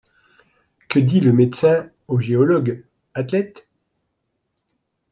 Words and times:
Que 0.89 0.97
dit 0.97 1.19
le 1.21 1.31
médecin 1.31 1.91
au 2.07 2.17
géologue, 2.19 2.83
athlète 3.13 3.67